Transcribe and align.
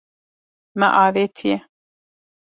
Me 0.79 0.87
avêtiye. 1.03 1.57